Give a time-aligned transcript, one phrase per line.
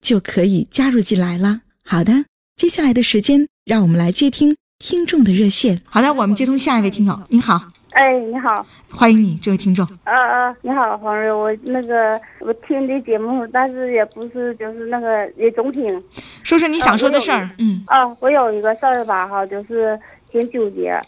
[0.00, 1.60] 就可以加入进来了。
[1.84, 2.24] 好的，
[2.56, 5.80] 接下来的时间，让我们来接听听众的热线。
[5.84, 7.20] 好的，我们接通下一位听友。
[7.28, 7.60] 你好，
[7.92, 9.84] 哎，你好，欢迎你，这位听众。
[10.04, 16.02] 啊啊，你好，黄瑞，我那个我听的节目，但是也不是就是那个也总听。
[16.42, 17.50] 说说你想说的事儿。
[17.58, 17.82] 嗯。
[17.86, 19.98] 啊，我有一个事儿吧，哈，就是
[20.30, 20.98] 挺纠结。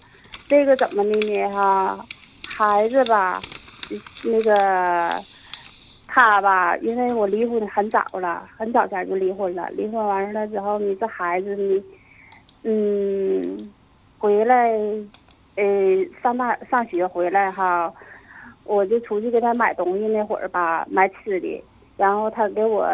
[0.49, 1.51] 这个怎么的呢？
[1.55, 1.99] 哈，
[2.47, 3.41] 孩子吧，
[4.25, 4.55] 那个
[6.15, 9.67] 他吧，因为我离婚很早了，很早前就离婚了。
[9.71, 11.83] 离婚完事了之后你，这孩子呢，
[12.65, 13.71] 嗯，
[14.19, 14.71] 回来，
[15.57, 15.65] 呃，
[16.23, 17.91] 上大上学回来哈，
[18.65, 21.65] 我就出去给他买东西那会儿吧，买吃的，
[21.97, 22.87] 然后他给我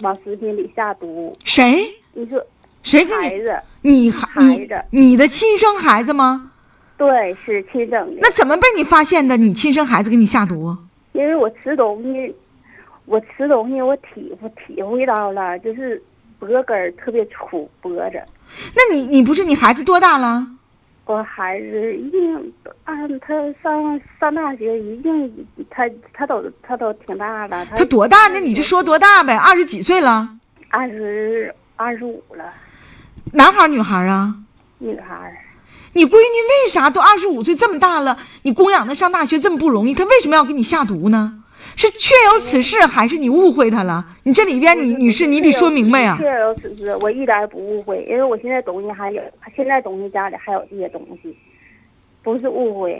[0.00, 1.30] 往食品里下毒。
[1.44, 1.74] 谁？
[2.14, 2.42] 你说
[2.82, 3.20] 谁给你？
[3.20, 3.62] 孩子？
[3.82, 4.84] 你孩子？
[4.88, 6.50] 你的亲生孩子吗？
[6.96, 8.20] 对，是亲生的。
[8.22, 9.36] 那怎么被你发现的？
[9.36, 10.74] 你亲生孩子给你下毒？
[11.12, 12.34] 因为我吃东西，
[13.06, 16.02] 我吃东西，我体会体会到了，就是
[16.38, 18.22] 脖根特别粗，脖子。
[18.74, 20.46] 那你你不是你孩子多大了？
[21.04, 22.52] 我孩子已经
[22.84, 27.66] 按他上上大学，已经他他都他都挺大了。
[27.66, 28.28] 他多大？
[28.28, 29.36] 那你就说多大呗？
[29.36, 30.28] 二十几岁了？
[30.70, 32.44] 二十二十五了。
[33.32, 34.36] 男孩女孩啊？
[34.78, 35.36] 女孩。
[35.94, 41.42] 你闺女为啥都二十五岁这么大了，你供养她上大学这么不容易，她为什么要给你下毒呢？
[41.76, 44.04] 是确有此事，还是你误会他了？
[44.24, 46.16] 你这里边，你女士，你得说明白呀。
[46.18, 49.22] 确有此事，我一点也不误会，因为我现在东西还有，
[49.56, 51.36] 现在东西家里还有这些东西，
[52.22, 52.92] 不是误会。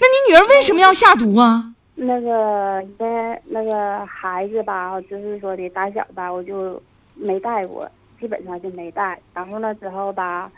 [0.00, 1.72] 那你女儿为什么要下毒啊？
[1.94, 6.80] 那个，那那个孩子吧，就是说的打小吧，我就
[7.14, 7.90] 没带过，
[8.20, 9.18] 基本上就没带。
[9.34, 10.50] 然后呢之后吧，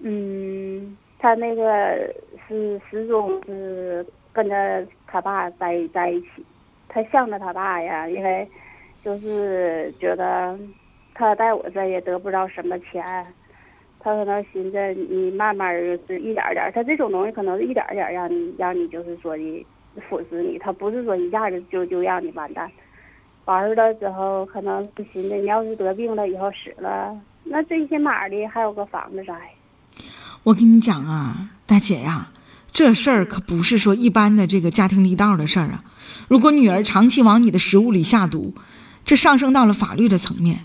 [0.00, 0.96] 嗯。
[1.16, 1.64] 他那个
[2.46, 6.44] 是始终是跟着他爸在在一起，
[6.88, 8.48] 他向着他爸呀，因为
[9.04, 10.58] 就是觉得
[11.14, 13.04] 他在我这也得不着什么钱，
[14.00, 19.66] 他可能寻思你慢慢就是一点点，他这种东西可能是一点点让你让你就是说的
[20.08, 22.70] 腐蚀你，他不是说一下子就就让你完蛋，
[23.44, 29.34] 完了之后可能寻思你要是得病了以后死了，那最起码的还有个房子在。
[30.42, 32.28] 我跟你讲啊，大姐呀，
[32.74, 35.84] 这事儿可不是说一般的这个家庭里道的事儿啊。
[36.26, 38.52] 如果女儿长期往你的食物里下毒，
[39.04, 40.58] 这上升到了法律的层面。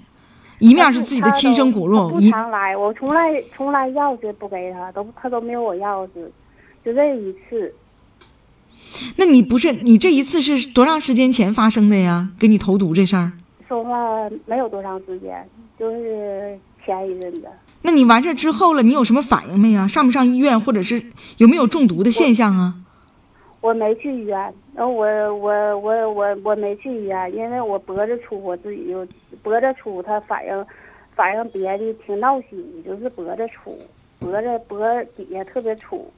[0.57, 6.27] 一面是自己的亲生骨肉，不常来，我从来从来钥匙不给他，都他都没有我钥匙，
[6.83, 7.73] 就这一次。
[9.15, 12.27] 那你不是你这一次是多长时间前发生的呀？
[12.39, 13.31] 给你投毒这事儿？
[13.67, 15.47] 说话没有多长时间，
[15.77, 17.47] 就是前一阵子。
[17.81, 19.87] 那你完事之后了，你有什么反应没呀？
[19.87, 21.01] 上不上医院，或者是
[21.37, 22.75] 有没有中毒的现象啊？
[23.61, 24.37] 我没去医院，
[24.73, 29.07] 然后我我我我我没去医院，因为我脖子粗，我自己就
[29.41, 30.65] 脖子粗，它反应
[31.15, 33.77] 反应别的挺闹心，就是脖子粗，
[34.19, 34.79] 脖子脖
[35.17, 36.09] 底下特别粗，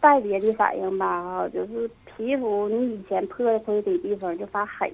[0.00, 4.92] 带别的反应吧哈，就是皮肤你以前破破的地方就发黑。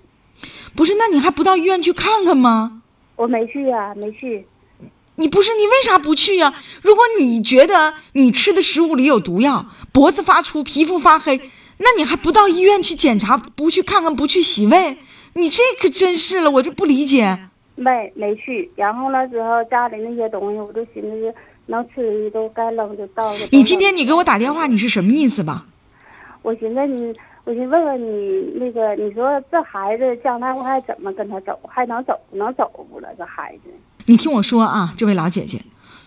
[0.75, 2.83] 不是，那你还不到医院去看看吗？
[3.17, 4.45] 我没去呀，没去。
[5.19, 6.55] 你不是你为啥不去呀？
[6.83, 11.41] 如果你觉得你吃的食物里有毒药，脖子发粗，皮肤发黑，
[11.79, 14.97] 那你还不到医院去检查，不去看看，不去洗胃，
[15.35, 17.49] 你这可真是了，我就不理解。
[17.75, 21.35] 没没去，然后了之后家里那些东西，我都寻思
[21.67, 23.39] 能吃的都该扔就倒了。
[23.51, 25.67] 你今天你给我打电话，你是什么意思吧？
[26.43, 27.13] 我寻思你，
[27.43, 31.59] 我寻问问你那个，你说这孩子将来我还怎么跟他走？
[31.69, 33.09] 还能走能走不了？
[33.19, 33.71] 这孩子。
[34.09, 35.61] 你听我说啊，这位老姐姐，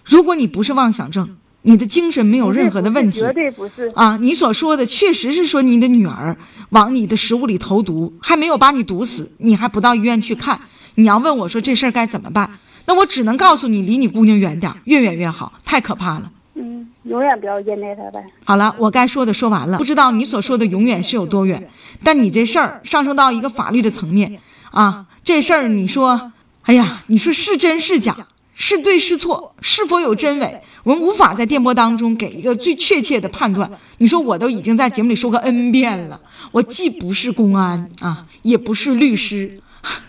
[0.03, 4.17] 如果你不是妄想症，你的精神没有任何的问题，绝对不是啊。
[4.17, 6.35] 你所说的确实是说你的女儿
[6.69, 10.59] 往你的食物里投毒，还没有把你毒死，你还不到医院去看。
[10.95, 12.49] 你要问我说这事儿该怎么办？
[12.87, 16.31] 那我只能告诉你，离你姑娘远点儿，越远越好，太可怕了。
[16.55, 18.25] 嗯，永远不要依赖他呗。
[18.43, 19.77] 好了，我该说的说完了。
[19.77, 21.69] 不知道你所说的永远是有多远，
[22.03, 24.39] 但你这事儿上升到一个法律的层面
[24.71, 26.31] 啊，这事儿你说，
[26.63, 33.71] 哎呀，你说是真是假，是对是错，是否有真伪，我们无法在电波当中给一个最确切的判断。
[33.97, 36.21] 你说我都已经在节目里说过 N 遍了，
[36.51, 39.59] 我既不是公安啊，也不是律师。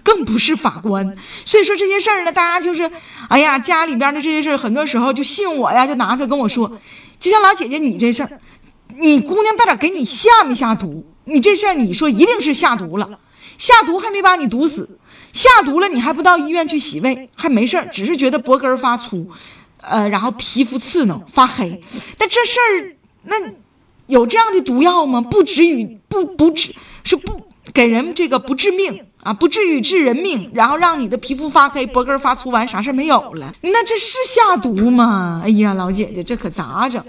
[0.03, 1.17] 更不是法官，
[1.47, 2.91] 所以说这些事儿呢，大家就是，
[3.31, 6.71] 哎呀，家里边的这些事儿，很多时候就信我呀，就拿出来跟我说。
[7.19, 8.39] 就像老姐姐你这事儿，
[8.99, 11.07] 你姑娘到底给你下没下毒？
[11.25, 13.19] 你这事儿你说一定是下毒了，
[13.57, 14.87] 下毒还没把你毒死，
[15.33, 19.31] 下毒了你还不到医院去洗胃，还没事儿，只是觉得脖根发粗，
[19.81, 21.83] 呃，然后皮肤刺挠发黑。
[22.19, 23.37] 那这事儿，那
[24.07, 25.21] 有这样的毒药吗？
[25.21, 26.75] 不止于不不止
[27.05, 27.41] 是不
[27.73, 29.07] 给人这个不致命。
[29.23, 33.55] 啊，不至于致人命，然后让你的皮肤发黑、脖根发粗，完啥事儿没有了？
[33.61, 35.41] 那这是下毒吗？
[35.45, 37.01] 哎呀，老姐姐，这可咋整？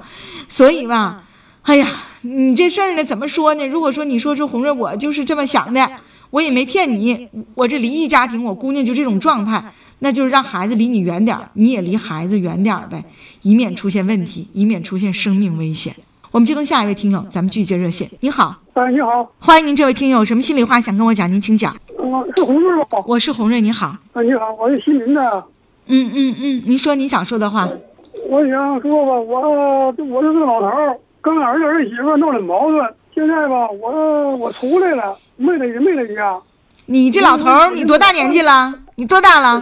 [0.48, 1.24] 所以吧，
[1.64, 1.88] 哎呀，
[2.22, 3.66] 你这事儿呢，怎么说呢？
[3.66, 5.90] 如果说你说说红瑞，我就是这么想的，
[6.34, 9.64] 我也没骗你，我这离异家庭，我姑娘就这种状态，
[10.00, 13.06] 那就是让孩子离你远点你也离孩子远点呗，
[13.44, 15.96] 以免出现问题，以免出现生命危险。
[16.32, 18.10] 我们接通下一位听友，咱们继续接热线。
[18.22, 21.32] 你好，哎，你好，欢迎您，这位听友，有什么心里话想跟我讲？
[21.32, 21.78] 您请讲。
[22.00, 22.88] 嗯，是红瑞吗？
[23.06, 23.96] 我是红瑞，你好。
[24.14, 25.46] 哎，你好，我是新民的。
[25.86, 27.70] 嗯嗯嗯，您说您想说的话。
[28.28, 32.84] 我想说吧，我我这个老头儿跟儿子儿媳妇闹点矛盾，
[33.14, 36.36] 现在吧，我我出来了，没在没在家。
[36.88, 38.74] 你这老头儿，你多大年纪了？
[38.96, 39.62] 你多大了？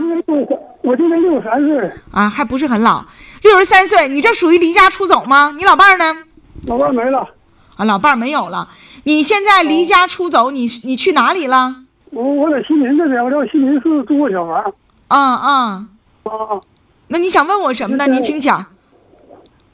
[0.81, 1.91] 我今年六十三岁。
[2.11, 3.05] 啊，还不是很老，
[3.43, 5.53] 六十三岁，你这属于离家出走吗？
[5.57, 6.23] 你老伴儿呢？
[6.67, 7.27] 老伴没了，
[7.75, 8.69] 啊，老伴没有了。
[9.03, 11.75] 你现在离家出走，你你去哪里了？
[12.11, 14.73] 我我在西宁这边，我在西宁市住个小房。
[15.07, 15.87] 啊啊
[16.23, 16.61] 啊！
[17.07, 18.07] 那你想问我什么呢？
[18.07, 18.65] 您请讲。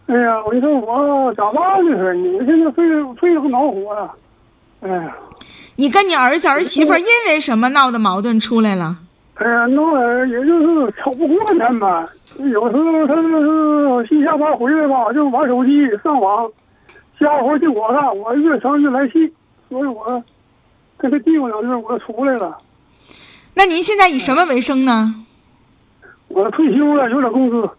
[0.08, 1.98] 哎呀，我说我咋办呢？
[1.98, 2.84] 是你现在费
[3.20, 4.12] 费不恼火了。
[4.82, 5.16] 哎呀，
[5.76, 8.98] 你跟你儿子儿媳妇因为什么闹的矛盾出来了？
[9.36, 12.08] 哎呀，闹的也就是吵不过他们。
[12.38, 16.50] 有时候他就是新下班回来吧，就玩手机上网，
[17.20, 19.34] 家伙就我干，我越生越来气，
[19.68, 20.24] 所以我
[20.98, 22.58] 跟他嘀咕两句，我就出来了。
[23.56, 25.16] 那您现在以什么为生呢？
[26.28, 27.70] 我退休了，有点工资。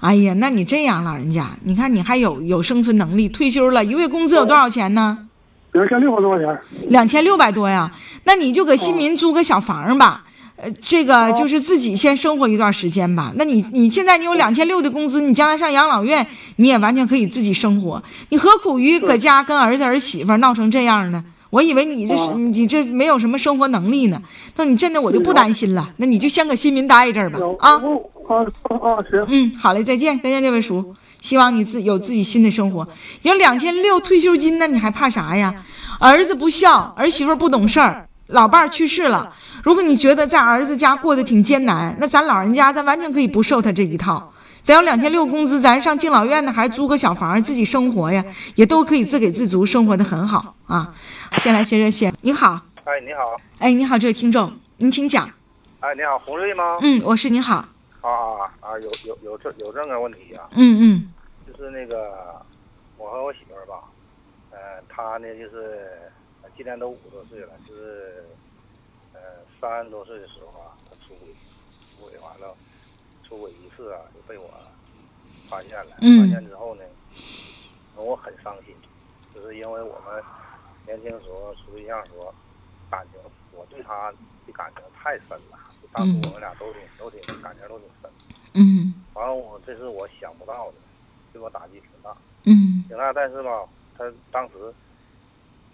[0.00, 5.26] 哎呀，那你这样，老人家，你看你还有有生存能力，退休了，一个月工资有多少钱呢？
[5.72, 6.60] 两千六百多块钱。
[6.88, 7.92] 两千六百多呀？
[8.24, 10.24] 那你就搁新民租个小房吧。
[10.56, 13.32] 呃，这个就是自己先生活一段时间吧。
[13.36, 16.26] 那你你现在你有两千六的工资，你将来上养老院，
[16.56, 18.02] 你也完全可以自己生活。
[18.30, 21.22] 你何苦于搁家跟儿子儿媳妇闹成这样呢？
[21.50, 24.22] 我以为你这是你这没有什么生活能力呢。
[24.56, 25.90] 那你真的我就不担心了。
[25.96, 27.38] 那你就先搁新民待一阵吧。
[27.58, 27.80] 啊
[28.34, 28.44] 啊
[28.80, 29.02] 啊！
[29.10, 29.24] 行。
[29.28, 30.94] 嗯，好嘞，再见，再见，这位叔。
[31.20, 32.88] 希望你自有自己新的生活。
[33.22, 35.54] 有两千六退休金，那你还怕啥呀？
[35.98, 38.06] 儿子不孝，儿媳妇不懂事儿。
[38.28, 39.32] 老伴儿去世了，
[39.64, 44.32] 如果你觉得在儿子家过得挺艰难，那咱老人家咱完全可以不受他这一套。
[44.62, 48.24] 咱有两千六工资，咱上敬老院呢，还是租个小房自己生活呀，
[48.54, 50.94] 也都可以自给自足，生活的很好啊。
[51.38, 52.60] 先来接热线，你好。
[52.84, 53.40] 哎，你好。
[53.58, 55.28] 哎，你好，这位听众，您请讲。
[55.80, 56.78] 哎，你好，洪瑞吗？
[56.80, 57.28] 嗯，我是。
[57.28, 57.64] 你好。
[58.02, 60.48] 啊啊，有有有这有这个问题啊？
[60.52, 61.14] 嗯嗯。
[61.46, 62.40] 就是那个，
[62.96, 63.84] 我和我媳妇儿吧，
[64.50, 66.10] 呃，她呢就是。
[66.56, 68.22] 今年都五十多岁了，就是，
[69.14, 69.20] 呃，
[69.58, 72.54] 三十多岁的时候啊，她出轨，出轨完了，
[73.26, 74.50] 出轨一次啊，就被我
[75.48, 75.92] 发现了。
[76.00, 76.82] 发现之后呢，
[77.96, 78.74] 我很伤心，
[79.34, 80.22] 就是因为我们
[80.84, 82.34] 年轻时候处对象时候，
[82.90, 83.20] 感情，
[83.52, 84.12] 我对她
[84.46, 85.58] 的感情太深了。
[85.92, 88.10] 当时我们俩都挺都挺感情都挺深。
[88.54, 88.94] 嗯。
[89.14, 90.74] 完了，我这是我想不到的，
[91.32, 92.16] 对我打击挺大。
[92.44, 92.84] 嗯。
[92.88, 93.66] 挺大，但是吧，
[93.96, 94.54] 他当时。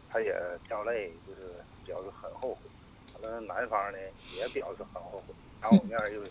[0.09, 0.33] 他也
[0.67, 1.53] 掉泪，就是
[1.85, 2.61] 表示很后悔。
[3.21, 3.99] 完了，男方呢
[4.35, 6.23] 也表示很后悔，当我面又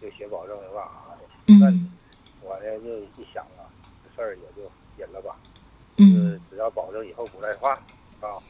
[0.00, 1.22] 又写保证又干啥的。
[1.58, 1.66] 那
[2.40, 3.68] 我呢就一想啊，
[4.02, 5.36] 这事儿也就忍了吧，
[5.98, 7.74] 就是只要保证以后不再犯
[8.22, 8.42] 啊，嗯，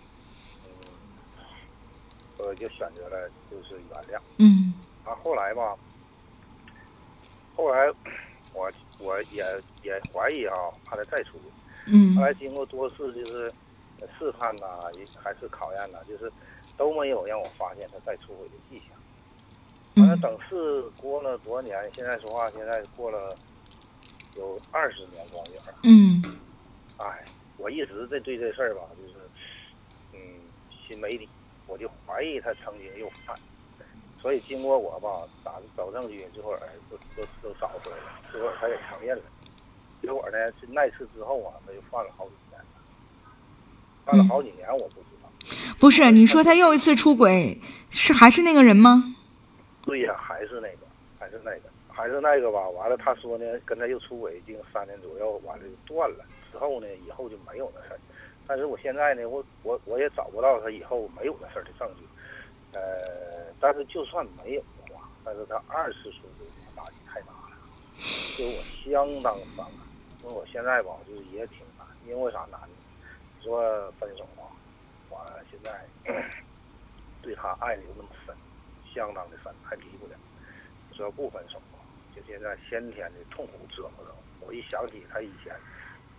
[2.39, 4.21] 我就选择了就是原谅。
[4.39, 4.73] 嗯。
[5.05, 5.77] 啊后来吧，
[7.57, 7.93] 后来
[8.53, 9.45] 我我也
[9.83, 11.51] 也怀疑啊，怕他再出轨。
[11.87, 12.15] 嗯。
[12.17, 13.53] 后来经过多次就是。
[14.19, 14.67] 试探呐，
[15.25, 16.31] 还是考验呐，就是
[16.77, 20.05] 都没有让我发现他再出轨的迹象。
[20.05, 21.91] 完了，等事过了多少年？
[21.95, 23.35] 现在说话，现在过了
[24.37, 25.75] 有二十年光景了。
[25.83, 26.23] 嗯。
[26.99, 27.25] 哎，
[27.57, 29.15] 我一直在对这事儿吧，就是
[30.13, 30.19] 嗯
[30.87, 31.27] 心没底，
[31.67, 33.37] 我就怀疑他曾经又犯。
[34.21, 35.09] 所以经过我吧
[35.45, 39.23] 打找证据，最后儿都都都找出来了，最后他也承认了。
[40.03, 42.67] 结果呢，是那次之后啊，他就犯了好几年了，
[44.05, 45.31] 犯了好几年，我不知道。
[45.79, 49.17] 不是，你说他又一次出轨，是还是那个人吗？
[49.83, 50.79] 对呀，还是那个，
[51.21, 52.69] 还是那个，还是那个吧。
[52.71, 56.25] 完了，他说呢，跟他又出轨已经三年左右，完了就断了。
[56.51, 58.01] 之后呢，以后就没有那事儿。
[58.47, 62.07] 但是我现在呢，我我我也找不到他以后没有那事儿的证据。
[62.73, 67.57] 呃，但是就算没有的话，但是他二次出轨打击太大了，
[68.37, 69.87] 所以我相当反感。
[70.23, 72.69] 因为我现在吧，就是也挺难，因为啥难呢？
[73.39, 74.43] 你说分手吧，
[75.09, 75.19] 我
[75.51, 75.85] 现在
[77.23, 78.35] 对他爱的又那么深，
[78.93, 80.13] 相当的深，还离不了。
[80.91, 81.79] 你说不分手吧，
[82.15, 84.11] 就现在先天的痛苦折磨着
[84.41, 84.49] 我。
[84.49, 85.55] 我一想起他以前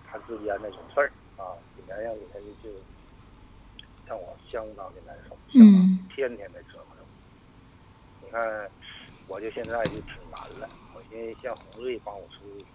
[0.09, 1.53] 他之间那种事儿啊，
[1.87, 2.75] 原谅给他就就
[4.07, 8.25] 让我相当的难受，相当嗯天天的折磨着我。
[8.25, 8.69] 你看，
[9.27, 10.69] 我就现在就挺难了。
[10.95, 12.65] 我寻思像红瑞帮我出主意，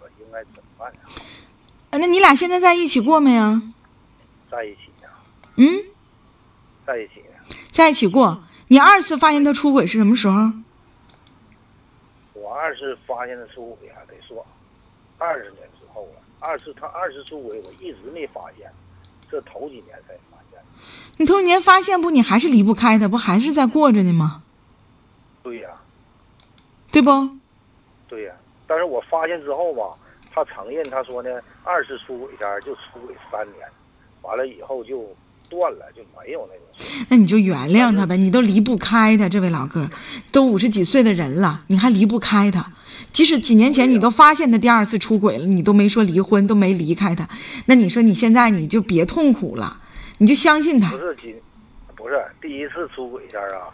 [0.00, 1.00] 我应该怎么办呢？
[1.90, 3.60] 啊那你俩现在在一起过没呀？
[4.50, 5.08] 在一起呢，
[5.56, 5.84] 嗯，
[6.86, 7.56] 在一起呢。
[7.70, 8.42] 在一起过。
[8.68, 10.52] 你二次发现他出轨是什么时候？
[12.32, 14.46] 我二次发现他出轨还得说
[15.18, 15.62] 二十年。
[16.42, 18.70] 二次他二次出轨，我一直没发现，
[19.30, 20.60] 这头几年才发现。
[21.16, 22.10] 你头几年发现不？
[22.10, 24.42] 你还是离不开他，不还是在过着呢吗？
[25.42, 25.70] 对呀、
[26.90, 27.10] 对不？
[28.08, 28.34] 对呀、
[28.66, 29.96] 但是我发现之后吧，
[30.32, 33.66] 他承认，他说呢，二次出轨前就出轨三年，
[34.22, 35.08] 完了以后就
[35.52, 37.06] 断了，就没有那种。
[37.10, 39.90] 那你就原谅他呗，你都离不开他，这位老哥，
[40.32, 42.72] 都五十几岁的人了，你还离不开他。
[43.12, 47.28] 即使几年前你都发现他第二次出轨了，你都没说离婚，都没离开他，
[47.66, 49.78] 那你说你现在你就别痛苦了，
[50.16, 50.98] 你就相信他不。
[50.98, 51.36] 是几，
[51.94, 53.68] 不是第一次出轨前儿啊，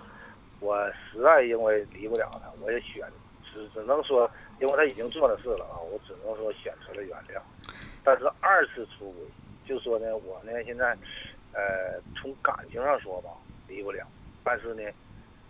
[0.58, 3.06] 我实在因为离不了他，我也选，
[3.44, 4.28] 只只能说，
[4.60, 7.40] 因为他已经做了事了啊，我只能说选择了原谅。
[8.02, 9.22] 但是二次出轨，
[9.68, 10.96] 就说呢，我呢现在，
[11.58, 13.30] 呃，从感情上说吧，
[13.66, 14.06] 离不了，
[14.44, 14.82] 但是呢，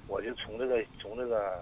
[0.07, 1.53] 我就从这个从这个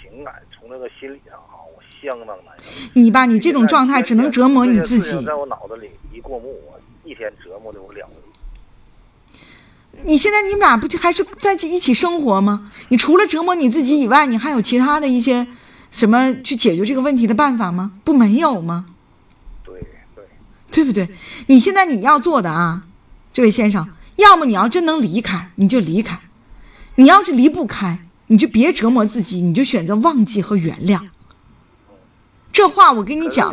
[0.00, 2.64] 情感，从这个心理上哈，我相当难受。
[2.94, 5.22] 你吧，你这种状态只能折磨你自己。
[5.26, 8.14] 在我脑子里一过目，我一天折磨的我两回
[10.04, 12.72] 你现在你们俩不就还是在一起生活吗？
[12.88, 15.46] 你除了折磨你自己以外，你还有其他的一些
[15.90, 17.92] 什么去解决这个问题的办法吗？
[18.04, 18.86] 不没有吗？
[19.62, 19.80] 对
[20.14, 20.24] 对。
[20.70, 21.08] 对不对？
[21.48, 22.82] 你现在你要做的啊，
[23.36, 26.20] 这位先生，要么你要真能离开，你就离开；
[26.94, 31.02] 你要是离不开，你就别折磨自己，你就选择忘记和原谅。
[32.50, 33.52] 这话我跟你讲，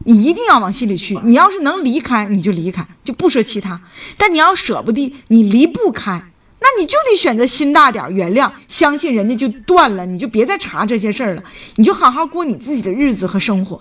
[0.00, 1.18] 你一定要往心里去。
[1.24, 3.80] 你要是能离开，你就离开，就不说其他。
[4.18, 11.42] 但你要舍不得，你离不开，那你就得选择心大点，原谅，相信人家就断了，你就别再查这些事儿了，
[11.76, 13.80] 你就好好过你自己的日子和生活。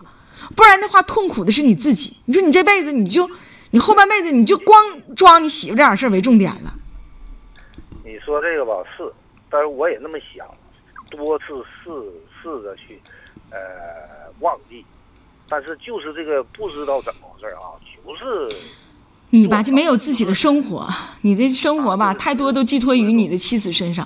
[0.56, 2.16] 不然的话，痛苦的是你自己。
[2.24, 3.30] 你说你这辈子，你就
[3.72, 4.76] 你后半辈子，你就光
[5.16, 6.74] 装你媳妇这点事儿为重点了。
[8.04, 9.04] 你说这个吧是，
[9.50, 10.46] 但是我也那么想，
[11.10, 11.90] 多次试
[12.42, 13.02] 试着去，
[13.50, 13.58] 呃，
[14.40, 14.86] 忘记，
[15.48, 17.72] 但是就是这个不知道怎么回事啊，
[18.06, 18.56] 就是
[19.30, 20.88] 你吧就没有自己的生活，
[21.22, 24.06] 你的生活吧太多都寄托于你的妻子身上，